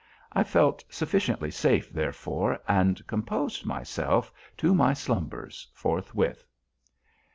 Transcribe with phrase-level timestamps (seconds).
[0.33, 6.43] I felt sufficiently safe, therefore, and composed myself to my slumbers forthwith.